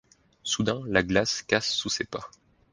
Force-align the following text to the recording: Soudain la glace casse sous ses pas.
Soudain 0.41 0.81
la 0.87 1.03
glace 1.03 1.43
casse 1.43 1.73
sous 1.75 1.89
ses 1.89 2.05
pas. 2.05 2.27